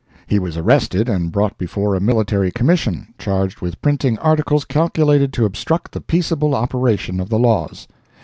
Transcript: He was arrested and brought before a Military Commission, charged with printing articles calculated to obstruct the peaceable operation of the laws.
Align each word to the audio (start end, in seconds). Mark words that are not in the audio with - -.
He 0.25 0.39
was 0.39 0.57
arrested 0.57 1.07
and 1.07 1.31
brought 1.31 1.59
before 1.59 1.93
a 1.93 1.99
Military 2.01 2.49
Commission, 2.49 3.13
charged 3.19 3.61
with 3.61 3.79
printing 3.83 4.17
articles 4.17 4.65
calculated 4.65 5.31
to 5.33 5.45
obstruct 5.45 5.91
the 5.91 6.01
peaceable 6.01 6.55
operation 6.55 7.19
of 7.19 7.29
the 7.29 7.37
laws. 7.37 7.87